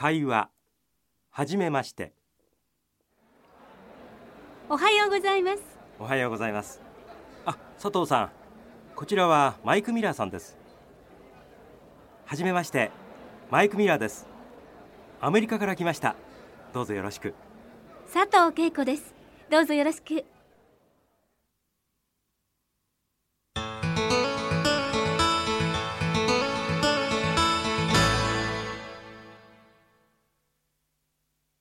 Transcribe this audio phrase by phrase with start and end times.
[0.00, 0.48] 会話
[1.28, 2.12] はじめまして。
[4.70, 5.62] おはようございます。
[5.98, 6.80] おはようございます。
[7.44, 8.30] あ佐藤さん
[8.94, 10.56] こちらはマイク・ミラーさんです。
[12.26, 12.92] はじめまして
[13.50, 14.28] マイク・ミラーです。
[15.20, 16.14] アメリカから来ました。
[16.72, 17.34] どうぞよろしく。
[18.14, 19.12] 佐藤恵子です。
[19.50, 20.24] どうぞよろしく。